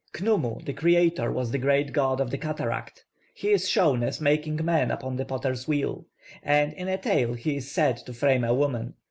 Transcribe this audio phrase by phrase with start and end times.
[0.13, 3.05] +Khnumu+, the creator, was the great god of the cataract.
[3.35, 6.07] He is shown as making man upon the potter's wheel;
[6.41, 8.95] and in a tale he is said to frame a woman.